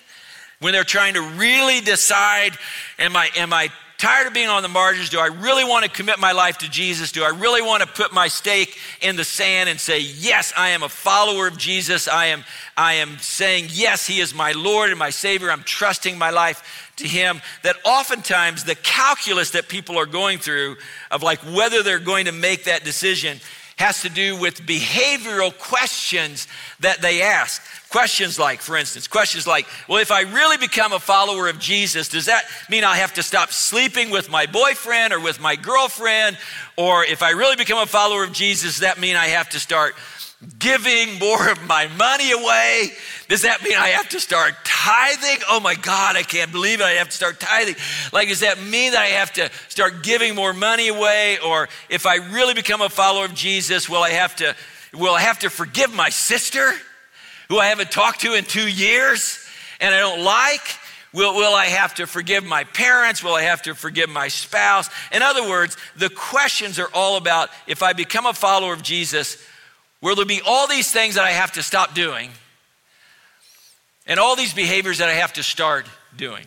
[0.61, 2.53] when they're trying to really decide,
[2.99, 5.11] am I, am I tired of being on the margins?
[5.11, 7.13] Do I really want to commit my life to Jesus?
[7.13, 10.71] Do I really want to put my stake in the sand and say, yes, I
[10.71, 12.09] am a follower of Jesus.
[12.09, 12.45] I am,
[12.77, 15.51] I am saying, yes, he is my Lord and my Savior.
[15.51, 17.41] I'm trusting my life to him.
[17.63, 20.77] That oftentimes the calculus that people are going through
[21.11, 23.41] of like whether they're going to make that decision
[23.77, 26.49] has to do with behavioral questions
[26.81, 27.63] that they ask.
[27.91, 32.09] Questions like, for instance, questions like, well, if I really become a follower of Jesus,
[32.09, 36.39] does that mean I have to stop sleeping with my boyfriend or with my girlfriend?
[36.77, 39.61] Or if I really become a follower of Jesus, does that mean I have to
[39.61, 39.95] start
[40.59, 42.91] giving more of my money away?
[43.29, 45.45] Does that mean I have to start tithing?
[45.49, 46.85] Oh my God, I can't believe it.
[46.85, 47.75] I have to start tithing.
[48.13, 51.39] Like, does that mean that I have to start giving more money away?
[51.45, 54.55] Or if I really become a follower of Jesus, will I have to,
[54.95, 56.73] will I have to forgive my sister
[57.49, 59.45] who I haven't talked to in two years
[59.81, 60.63] and I don't like?
[61.13, 63.25] Will, will I have to forgive my parents?
[63.25, 64.91] Will I have to forgive my spouse?
[65.11, 69.43] In other words, the questions are all about if I become a follower of Jesus,
[70.09, 72.31] will there be all these things that I have to stop doing?
[74.07, 76.45] and all these behaviors that I have to start doing.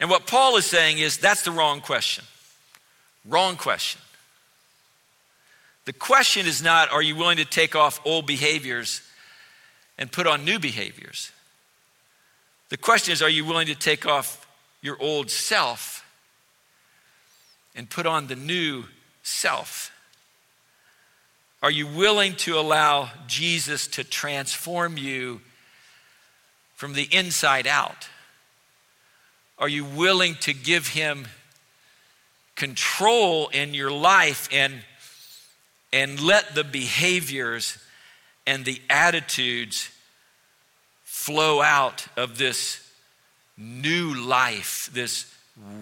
[0.00, 2.24] And what Paul is saying is that's the wrong question.
[3.24, 4.00] Wrong question.
[5.84, 9.02] The question is not, are you willing to take off old behaviors
[9.98, 11.32] and put on new behaviors?
[12.68, 14.46] The question is, are you willing to take off
[14.80, 16.04] your old self
[17.74, 18.84] and put on the new
[19.22, 19.91] self?
[21.62, 25.40] Are you willing to allow Jesus to transform you
[26.74, 28.08] from the inside out?
[29.58, 31.28] Are you willing to give him
[32.56, 34.74] control in your life and,
[35.92, 37.78] and let the behaviors
[38.44, 39.88] and the attitudes
[41.04, 42.84] flow out of this
[43.56, 45.32] new life, this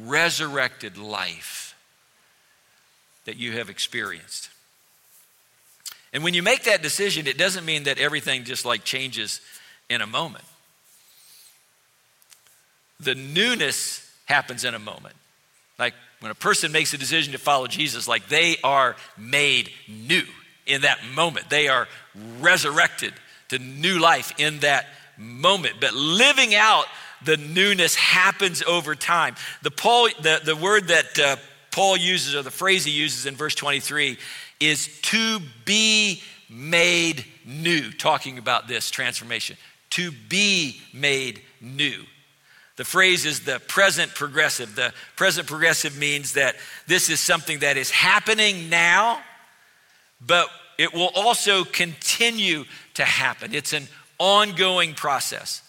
[0.02, 1.74] resurrected life
[3.24, 4.50] that you have experienced?
[6.12, 9.40] And when you make that decision, it doesn't mean that everything just like changes
[9.88, 10.44] in a moment
[13.00, 15.14] the newness happens in a moment.
[15.78, 20.22] Like when a person makes a decision to follow Jesus, like they are made new
[20.66, 21.50] in that moment.
[21.50, 21.88] They are
[22.40, 23.14] resurrected
[23.48, 24.86] to new life in that
[25.18, 25.76] moment.
[25.80, 26.84] But living out
[27.24, 29.34] the newness happens over time.
[29.62, 31.36] The, Paul, the, the word that uh,
[31.70, 34.16] Paul uses, or the phrase he uses in verse 23,
[34.60, 39.56] is to be made new, talking about this transformation.
[39.90, 42.04] To be made new.
[42.76, 44.74] The phrase is the present progressive.
[44.74, 49.20] The present progressive means that this is something that is happening now,
[50.24, 53.54] but it will also continue to happen.
[53.54, 53.86] It's an
[54.18, 55.62] ongoing process.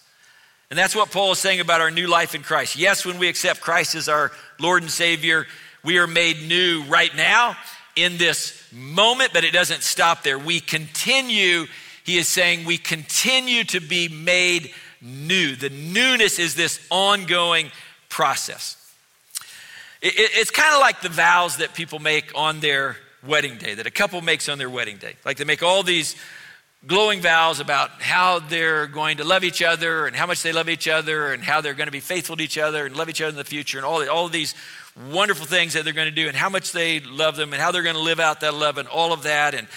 [0.70, 2.76] And that's what Paul is saying about our new life in Christ.
[2.76, 5.46] Yes, when we accept Christ as our Lord and Savior,
[5.84, 7.56] we are made new right now
[7.96, 10.38] in this moment, but it doesn't stop there.
[10.38, 11.66] We continue,
[12.04, 15.56] he is saying, we continue to be made new.
[15.56, 17.70] The newness is this ongoing
[18.08, 18.76] process.
[20.00, 23.74] It, it, it's kind of like the vows that people make on their wedding day,
[23.74, 25.14] that a couple makes on their wedding day.
[25.24, 26.16] Like they make all these
[26.86, 30.68] glowing vows about how they're going to love each other and how much they love
[30.68, 33.20] each other and how they're going to be faithful to each other and love each
[33.20, 34.54] other in the future and all, all of these
[35.10, 37.70] wonderful things that they're going to do and how much they love them and how
[37.70, 39.54] they're going to live out that love and all of that.
[39.54, 39.68] And,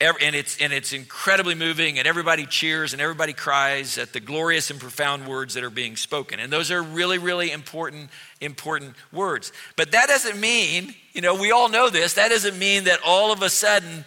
[0.00, 4.70] and, it's, and it's incredibly moving and everybody cheers and everybody cries at the glorious
[4.70, 6.40] and profound words that are being spoken.
[6.40, 8.08] And those are really, really important,
[8.40, 9.52] important words.
[9.76, 13.32] But that doesn't mean, you know, we all know this, that doesn't mean that all
[13.32, 14.06] of a sudden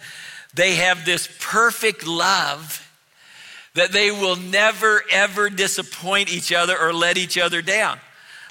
[0.54, 2.84] they have this perfect love
[3.74, 7.98] that they will never, ever disappoint each other or let each other down.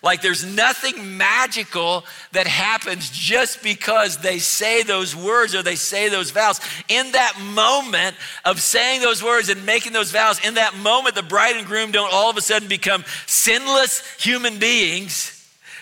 [0.03, 6.07] Like there's nothing magical that happens just because they say those words or they say
[6.07, 6.61] those vows.
[6.87, 11.23] In that moment of saying those words and making those vows, in that moment, the
[11.23, 15.33] bride and groom don't all of a sudden become sinless human beings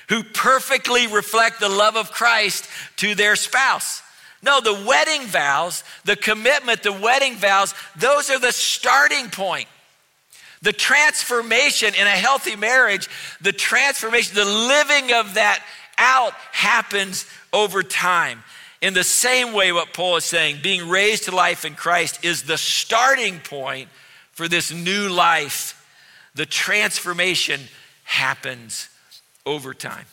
[0.08, 4.01] who perfectly reflect the love of Christ to their spouse.
[4.45, 9.67] No, the wedding vows, the commitment, the wedding vows, those are the starting point.
[10.62, 13.10] The transformation in a healthy marriage,
[13.41, 15.65] the transformation, the living of that
[15.97, 18.43] out happens over time.
[18.81, 22.43] In the same way, what Paul is saying, being raised to life in Christ is
[22.43, 23.89] the starting point
[24.31, 25.84] for this new life.
[26.36, 27.62] The transformation
[28.03, 28.89] happens
[29.43, 30.05] over time.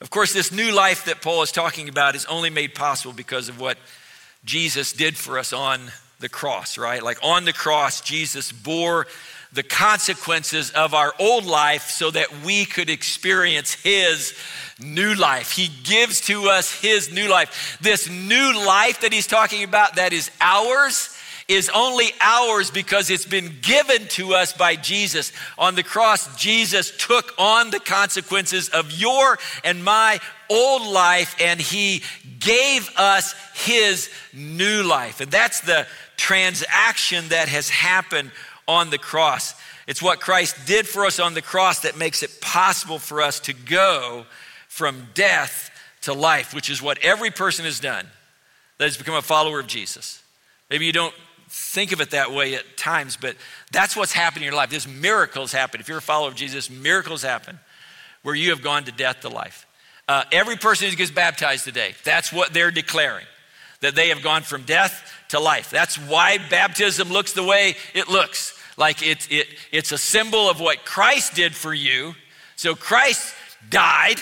[0.00, 3.50] Of course, this new life that Paul is talking about is only made possible because
[3.50, 3.76] of what
[4.44, 7.02] Jesus did for us on the cross, right?
[7.02, 9.06] Like on the cross, Jesus bore
[9.52, 14.34] the consequences of our old life so that we could experience his
[14.78, 15.52] new life.
[15.52, 17.78] He gives to us his new life.
[17.82, 21.14] This new life that he's talking about that is ours
[21.50, 25.32] is only ours because it's been given to us by Jesus.
[25.58, 31.60] On the cross, Jesus took on the consequences of your and my old life and
[31.60, 32.02] he
[32.38, 35.20] gave us his new life.
[35.20, 38.30] And that's the transaction that has happened
[38.68, 39.54] on the cross.
[39.88, 43.40] It's what Christ did for us on the cross that makes it possible for us
[43.40, 44.24] to go
[44.68, 45.68] from death
[46.02, 48.06] to life, which is what every person has done
[48.78, 50.22] that has become a follower of Jesus.
[50.70, 51.14] Maybe you don't
[51.50, 53.36] think of it that way at times, but
[53.72, 54.70] that's what's happened in your life.
[54.70, 55.80] There's miracles happen.
[55.80, 57.58] If you're a follower of Jesus, miracles happen
[58.22, 59.66] where you have gone to death to life.
[60.08, 63.26] Uh, every person who gets baptized today, that's what they're declaring,
[63.80, 65.70] that they have gone from death to life.
[65.70, 68.56] That's why baptism looks the way it looks.
[68.76, 72.14] Like it, it, it's a symbol of what Christ did for you.
[72.56, 73.34] So Christ
[73.68, 74.20] died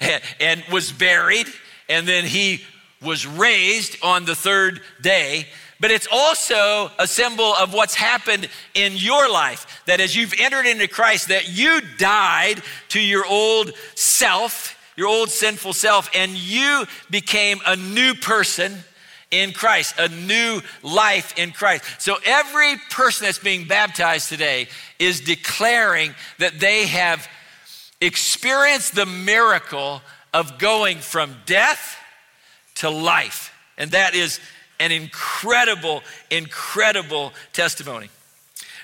[0.40, 1.46] and was buried,
[1.88, 2.62] and then he
[3.02, 5.46] was raised on the third day
[5.80, 9.82] but it's also a symbol of what's happened in your life.
[9.86, 15.30] That as you've entered into Christ, that you died to your old self, your old
[15.30, 18.78] sinful self, and you became a new person
[19.30, 21.84] in Christ, a new life in Christ.
[21.98, 27.28] So every person that's being baptized today is declaring that they have
[28.00, 30.00] experienced the miracle
[30.32, 31.96] of going from death
[32.76, 33.52] to life.
[33.78, 34.40] And that is
[34.80, 38.08] an incredible, incredible testimony.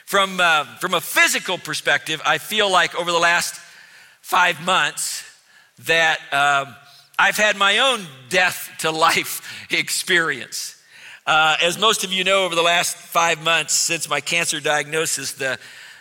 [0.05, 3.59] From, uh, from a physical perspective, I feel like over the last
[4.21, 5.25] five months
[5.87, 6.67] that uh,
[7.19, 10.77] I've had my own death to life experience.
[11.27, 15.33] Uh, as most of you know, over the last five months since my cancer diagnosis,
[15.33, 15.59] the,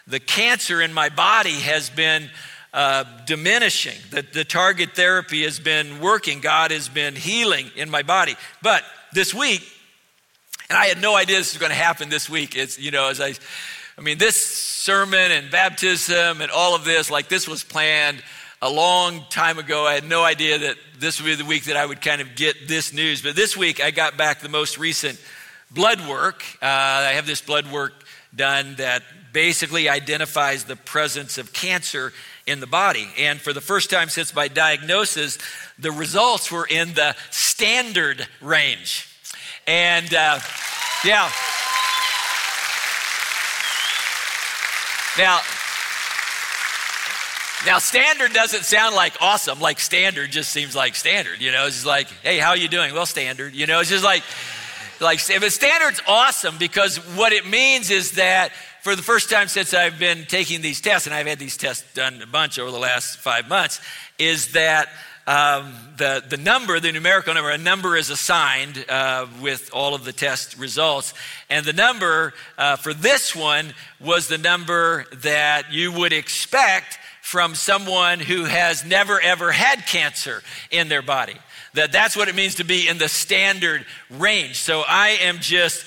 [0.08, 2.30] the cancer in my body has been
[2.74, 3.98] uh, diminishing.
[4.10, 6.40] The, the target therapy has been working.
[6.40, 8.36] God has been healing in my body.
[8.62, 9.62] But this week,
[10.72, 12.56] and I had no idea this was going to happen this week.
[12.56, 13.34] It's, you know, as I,
[13.98, 18.24] I mean, this sermon and baptism and all of this, like this was planned
[18.62, 19.86] a long time ago.
[19.86, 22.38] I had no idea that this would be the week that I would kind of
[22.38, 23.22] get this news.
[23.22, 25.22] But this week, I got back the most recent
[25.70, 26.42] blood work.
[26.62, 29.04] Uh, I have this blood work done that
[29.34, 32.14] basically identifies the presence of cancer
[32.48, 33.10] in the body.
[33.20, 35.38] And for the first time since my diagnosis,
[35.78, 39.10] the results were in the standard range.
[39.68, 40.40] And uh,
[41.06, 41.32] yeah.
[45.18, 45.40] Now,
[47.66, 49.60] now, standard doesn't sound like awesome.
[49.60, 51.42] Like standard just seems like standard.
[51.42, 52.94] You know, it's just like, hey, how are you doing?
[52.94, 53.54] Well, standard.
[53.54, 54.24] You know, it's just like,
[55.00, 58.52] like, but standard's awesome because what it means is that
[58.82, 61.94] for the first time since I've been taking these tests, and I've had these tests
[61.94, 63.80] done a bunch over the last five months,
[64.18, 64.90] is that
[65.28, 70.04] um, the, the number, the numerical number, a number is assigned uh, with all of
[70.04, 71.14] the test results.
[71.50, 77.54] And the number uh, for this one was the number that you would expect from
[77.54, 80.42] someone who has never ever had cancer
[80.72, 81.36] in their body.
[81.76, 84.58] That that's what it means to be in the standard range.
[84.58, 85.86] So I am just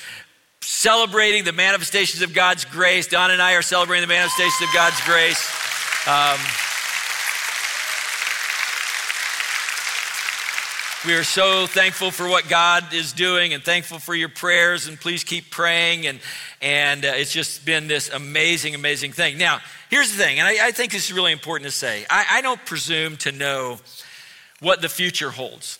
[0.62, 3.08] celebrating the manifestations of God's grace.
[3.08, 5.44] Don and I are celebrating the manifestations of God's grace.
[6.06, 6.38] Um,
[11.06, 14.98] We are so thankful for what God is doing and thankful for your prayers, and
[14.98, 16.06] please keep praying.
[16.06, 16.18] And,
[16.62, 19.36] and uh, it's just been this amazing, amazing thing.
[19.36, 22.24] Now, here's the thing, and I, I think this is really important to say I,
[22.30, 23.80] I don't presume to know
[24.60, 25.78] what the future holds.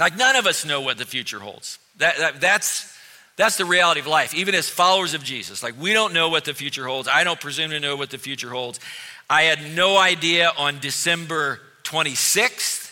[0.00, 1.78] Like, none of us know what the future holds.
[1.98, 2.98] That, that, that's,
[3.36, 5.62] that's the reality of life, even as followers of Jesus.
[5.62, 7.06] Like, we don't know what the future holds.
[7.06, 8.80] I don't presume to know what the future holds.
[9.28, 12.85] I had no idea on December 26th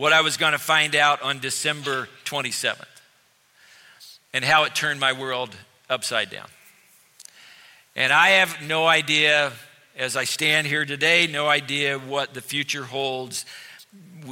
[0.00, 2.86] what I was going to find out on December 27th
[4.32, 5.54] and how it turned my world
[5.90, 6.46] upside down.
[7.94, 9.52] And I have no idea,
[9.94, 13.44] as I stand here today, no idea what the future holds.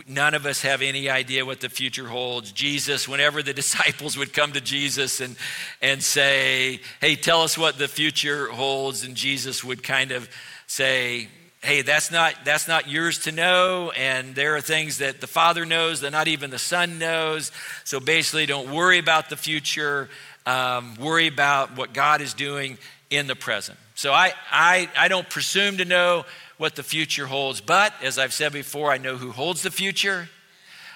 [0.07, 2.51] None of us have any idea what the future holds.
[2.51, 5.37] Jesus, whenever the disciples would come to Jesus and,
[5.83, 10.31] and say, Hey, tell us what the future holds, and Jesus would kind of
[10.66, 11.29] say,
[11.62, 13.90] hey, that's not, that's not yours to know.
[13.96, 17.52] And there are things that the Father knows that not even the Son knows.
[17.84, 20.09] So basically, don't worry about the future.
[20.46, 22.78] Um, worry about what God is doing
[23.11, 23.78] in the present.
[23.94, 26.24] So I, I, I don't presume to know
[26.56, 27.61] what the future holds.
[27.61, 30.28] But as I've said before, I know who holds the future.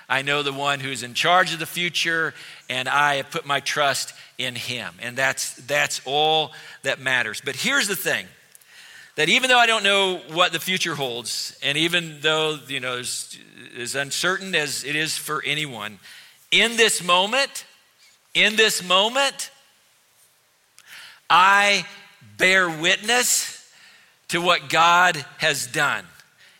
[0.09, 2.35] I know the one who's in charge of the future,
[2.69, 4.95] and I have put my trust in him.
[5.01, 6.53] And that's, that's all
[6.83, 7.41] that matters.
[7.43, 8.27] But here's the thing
[9.17, 12.99] that even though I don't know what the future holds, and even though, you know,
[12.99, 15.99] as uncertain as it is for anyone,
[16.51, 17.67] in this moment,
[18.35, 19.51] in this moment,
[21.29, 21.87] I
[22.39, 23.71] bear witness
[24.29, 26.07] to what God has done.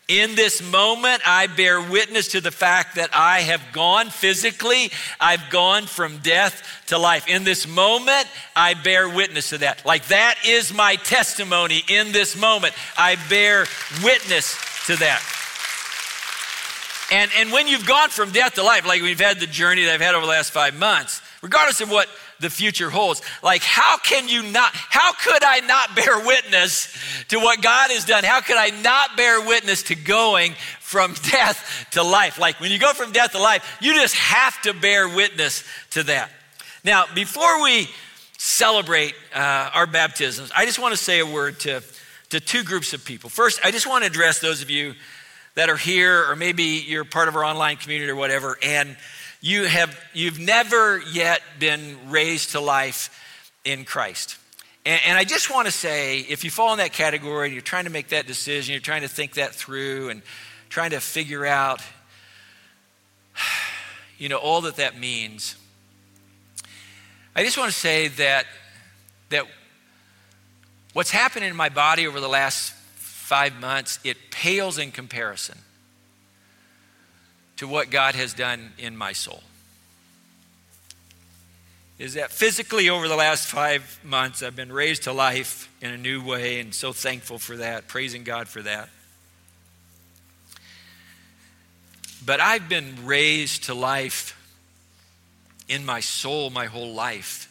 [0.09, 5.49] In this moment, I bear witness to the fact that I have gone physically, I've
[5.49, 7.29] gone from death to life.
[7.29, 9.85] In this moment, I bear witness to that.
[9.85, 12.73] Like that is my testimony in this moment.
[12.97, 13.65] I bear
[14.03, 15.21] witness to that.
[17.11, 19.93] And, and when you've gone from death to life, like we've had the journey that
[19.93, 22.09] I've had over the last five months, regardless of what
[22.39, 23.21] the future holds.
[23.41, 26.95] Like, how can you not, how could I not bear witness
[27.29, 28.23] to what God has done?
[28.23, 32.37] How could I not bear witness to going from death to life?
[32.37, 36.03] Like, when you go from death to life, you just have to bear witness to
[36.03, 36.29] that.
[36.83, 37.87] Now, before we
[38.37, 41.81] celebrate uh, our baptisms, I just want to say a word to,
[42.29, 43.29] to two groups of people.
[43.29, 44.93] First, I just want to address those of you
[45.55, 48.97] that are here, or maybe you're part of our online community or whatever, and
[49.43, 53.09] you have you've never yet been raised to life
[53.65, 54.37] in Christ.
[54.85, 57.61] And, and, I just want to say, if you fall in that category and you're
[57.61, 60.21] trying to make that decision, you're trying to think that through and
[60.69, 61.81] trying to figure out,
[64.17, 65.57] you know, all that that means.
[67.35, 68.45] I just want to say that
[69.27, 69.45] that
[70.93, 75.57] what's happened in my body over the last five months, it pales in comparison
[77.57, 79.43] to what God has done in my soul.
[81.99, 85.97] Is that physically over the last five months, I've been raised to life in a
[85.97, 88.89] new way, and so thankful for that, praising God for that.
[92.25, 94.39] But I've been raised to life
[95.67, 97.49] in my soul my whole life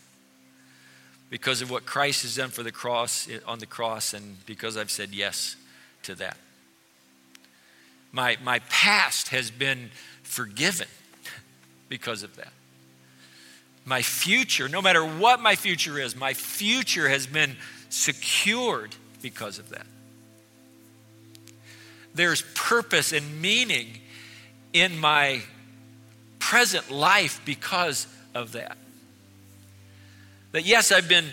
[1.30, 4.90] because of what Christ has done for the cross on the cross and because I've
[4.90, 5.56] said yes
[6.02, 6.36] to that.
[8.12, 9.90] My, my past has been
[10.22, 10.88] forgiven
[11.88, 12.52] because of that.
[13.84, 17.56] My future, no matter what my future is, my future has been
[17.88, 19.86] secured because of that.
[22.14, 23.98] There's purpose and meaning
[24.72, 25.40] in my
[26.38, 28.76] present life because of that.
[30.52, 31.26] That yes, I've been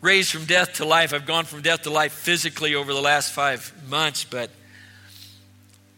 [0.00, 1.12] raised from death to life.
[1.12, 4.50] I've gone from death to life physically over the last five months, but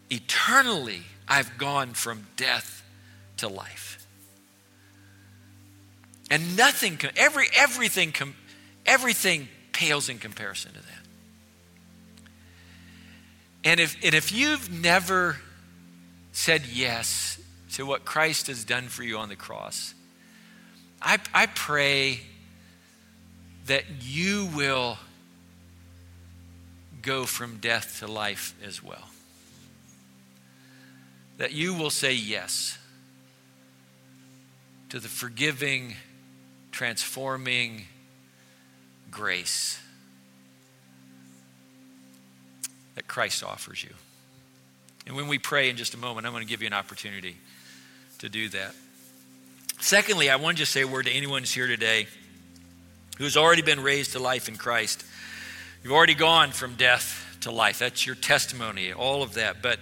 [0.09, 2.83] eternally, I've gone from death
[3.37, 4.05] to life.
[6.31, 8.13] And nothing, every, everything,
[8.85, 10.85] everything pales in comparison to that.
[13.63, 15.37] And if, and if you've never
[16.31, 17.39] said yes
[17.73, 19.93] to what Christ has done for you on the cross,
[21.01, 22.21] I, I pray
[23.65, 24.97] that you will
[27.01, 29.08] go from death to life as well.
[31.39, 32.77] That you will say yes
[34.89, 35.95] to the forgiving,
[36.71, 37.85] transforming
[39.09, 39.79] grace
[42.95, 43.91] that Christ offers you.
[45.07, 47.37] And when we pray in just a moment, I'm going to give you an opportunity
[48.19, 48.75] to do that.
[49.79, 52.07] Secondly, I want to just say a word to anyone who's here today
[53.17, 55.05] who's already been raised to life in Christ.
[55.83, 57.79] You've already gone from death to life.
[57.79, 59.61] That's your testimony, all of that.
[59.61, 59.79] But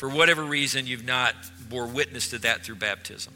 [0.00, 1.34] for whatever reason, you've not
[1.68, 3.34] bore witness to that through baptism.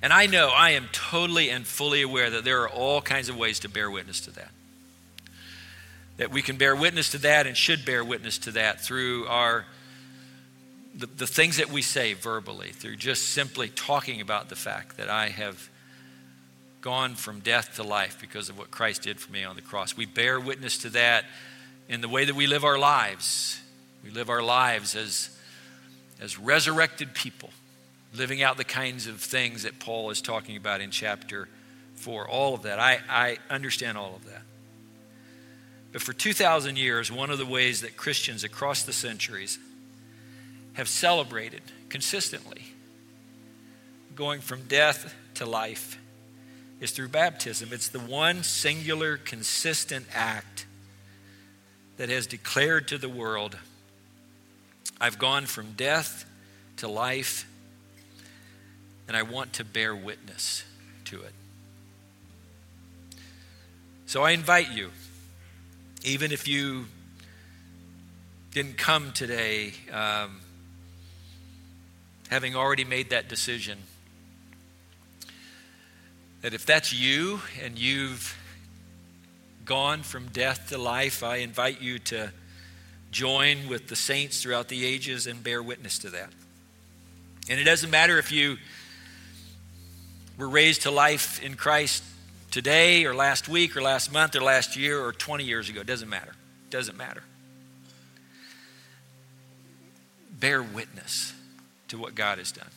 [0.00, 3.36] And I know, I am totally and fully aware that there are all kinds of
[3.36, 4.52] ways to bear witness to that.
[6.18, 9.66] That we can bear witness to that and should bear witness to that through our
[10.94, 15.08] the, the things that we say verbally, through just simply talking about the fact that
[15.08, 15.68] I have
[16.82, 19.96] gone from death to life because of what Christ did for me on the cross.
[19.96, 21.24] We bear witness to that
[21.88, 23.59] in the way that we live our lives.
[24.02, 25.30] We live our lives as,
[26.20, 27.50] as resurrected people,
[28.14, 31.48] living out the kinds of things that Paul is talking about in chapter
[31.96, 32.28] 4.
[32.28, 32.78] All of that.
[32.78, 34.42] I, I understand all of that.
[35.92, 39.58] But for 2,000 years, one of the ways that Christians across the centuries
[40.74, 42.62] have celebrated consistently
[44.14, 45.98] going from death to life
[46.80, 47.70] is through baptism.
[47.72, 50.66] It's the one singular, consistent act
[51.96, 53.58] that has declared to the world
[55.00, 56.26] I've gone from death
[56.76, 57.48] to life,
[59.08, 60.64] and I want to bear witness
[61.06, 61.32] to it.
[64.06, 64.90] So I invite you,
[66.02, 66.86] even if you
[68.52, 70.40] didn't come today um,
[72.28, 73.78] having already made that decision,
[76.42, 78.36] that if that's you and you've
[79.64, 82.32] gone from death to life, I invite you to
[83.10, 86.30] join with the saints throughout the ages and bear witness to that.
[87.48, 88.58] And it doesn't matter if you
[90.38, 92.02] were raised to life in Christ
[92.50, 95.80] today or last week or last month or last year or 20 years ago.
[95.80, 96.32] It doesn't matter.
[96.68, 97.22] It doesn't matter.
[100.38, 101.34] Bear witness
[101.88, 102.70] to what God has done.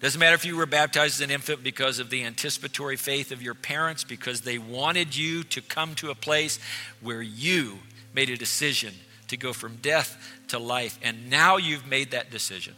[0.00, 3.40] Doesn't matter if you were baptized as an infant because of the anticipatory faith of
[3.40, 6.58] your parents, because they wanted you to come to a place
[7.00, 7.78] where you
[8.14, 8.94] made a decision
[9.28, 10.16] to go from death
[10.48, 12.74] to life, and now you've made that decision.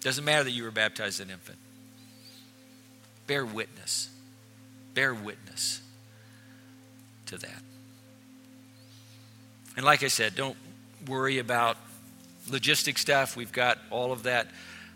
[0.00, 1.58] Doesn't matter that you were baptized an infant.
[3.26, 4.10] Bear witness.
[4.94, 5.80] Bear witness
[7.26, 7.62] to that.
[9.76, 10.56] And like I said, don't
[11.06, 11.76] worry about
[12.48, 13.36] logistic stuff.
[13.36, 14.48] We've got all of that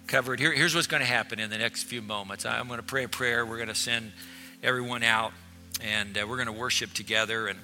[0.06, 0.40] covered.
[0.40, 2.46] Here, here's what's going to happen in the next few moments.
[2.46, 3.44] I'm going to pray a prayer.
[3.44, 4.12] We're going to send
[4.62, 5.32] everyone out,
[5.82, 7.46] and uh, we're going to worship together.
[7.46, 7.58] And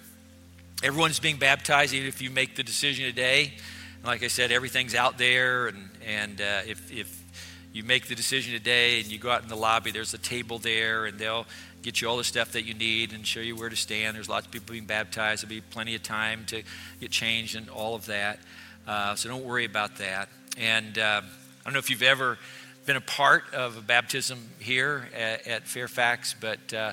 [0.82, 3.54] everyone's being baptized, even if you make the decision today.
[4.04, 7.22] like I said, everything's out there, and and uh, if if
[7.72, 10.58] you make the decision today and you go out in the lobby, there's a table
[10.58, 11.46] there, and they'll
[11.82, 14.16] get you all the stuff that you need and show you where to stand.
[14.16, 15.42] There's lots of people being baptized.
[15.42, 16.62] There'll be plenty of time to
[17.00, 18.40] get changed and all of that.
[18.86, 20.28] Uh, so don't worry about that.
[20.58, 22.38] And uh, I don't know if you've ever
[22.86, 26.92] been a part of a baptism here at, at Fairfax, but uh,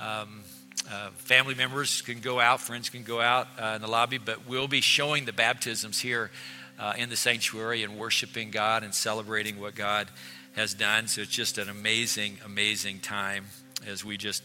[0.00, 0.42] um,
[0.90, 4.46] uh, family members can go out, friends can go out uh, in the lobby, but
[4.46, 6.30] we'll be showing the baptisms here
[6.78, 10.08] uh, in the sanctuary and worshiping God and celebrating what God
[10.54, 11.08] has done.
[11.08, 13.46] So it's just an amazing, amazing time
[13.86, 14.42] as we just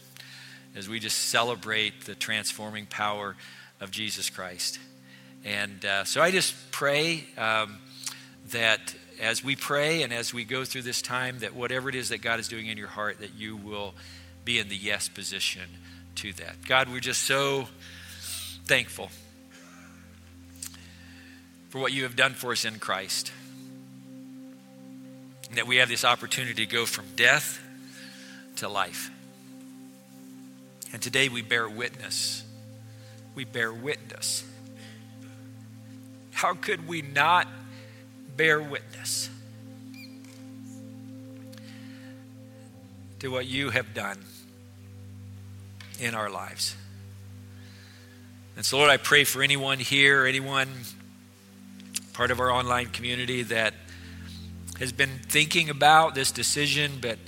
[0.74, 3.36] as we just celebrate the transforming power
[3.78, 4.78] of Jesus Christ.
[5.44, 7.78] And uh, so I just pray um,
[8.52, 12.08] that as we pray and as we go through this time, that whatever it is
[12.08, 13.94] that God is doing in your heart, that you will
[14.46, 15.68] be in the yes position
[16.16, 16.56] to that.
[16.66, 17.68] God, we're just so
[18.64, 19.10] thankful
[21.70, 23.32] for what you have done for us in Christ.
[25.48, 27.60] And that we have this opportunity to go from death
[28.56, 29.10] to life.
[30.92, 32.44] And today we bear witness.
[33.34, 34.44] We bear witness.
[36.32, 37.46] How could we not
[38.36, 39.30] bear witness
[43.20, 44.18] to what you have done
[46.00, 46.76] in our lives.
[48.56, 50.68] And so, Lord, I pray for anyone here, anyone
[52.12, 53.74] part of our online community that
[54.78, 57.18] has been thinking about this decision but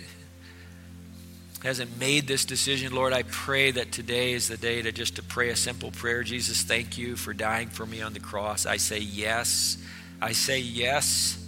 [1.63, 5.23] hasn't made this decision lord i pray that today is the day to just to
[5.23, 8.77] pray a simple prayer jesus thank you for dying for me on the cross i
[8.77, 9.79] say yes
[10.25, 11.39] I say yes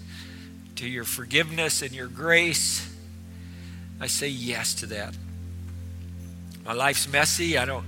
[0.76, 2.94] to your forgiveness and your grace.
[3.98, 5.16] I say yes to that.
[6.66, 7.56] My life's messy.
[7.56, 7.86] I don't,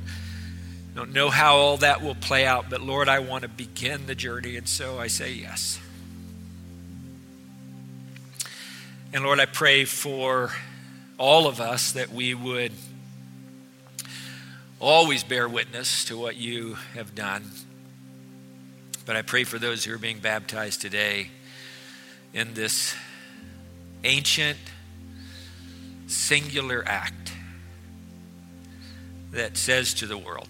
[0.95, 4.15] don't know how all that will play out, but Lord, I want to begin the
[4.15, 5.81] journey, and so I say yes.
[9.13, 10.53] And Lord, I pray for
[11.19, 12.71] all of us that we would
[14.79, 17.51] always bear witness to what you have done.
[19.07, 21.31] But I pray for those who are being baptized today
[22.33, 22.95] in this
[24.05, 24.59] ancient,
[26.07, 27.33] singular act
[29.33, 30.49] that says to the world,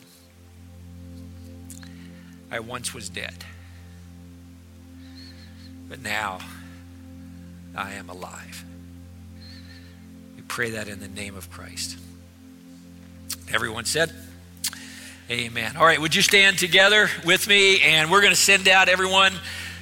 [2.50, 3.44] I once was dead,
[5.88, 6.38] but now
[7.76, 8.64] I am alive.
[10.36, 11.98] We pray that in the name of Christ.
[13.52, 14.12] Everyone said,
[15.30, 15.76] Amen.
[15.76, 17.82] All right, would you stand together with me?
[17.82, 19.34] And we're going to send out everyone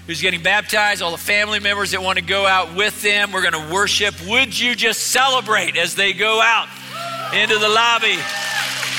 [0.09, 3.31] who's getting baptized, all the family members that want to go out with them.
[3.31, 4.15] We're going to worship.
[4.27, 6.67] Would you just celebrate as they go out
[7.33, 8.19] into the lobby?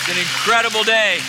[0.09, 1.19] It's an incredible day.